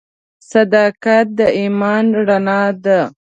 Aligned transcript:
•صداقت 0.51 1.25
د 1.37 1.39
ایمان 1.59 2.05
رڼا 2.27 2.61
ده. 2.83 2.99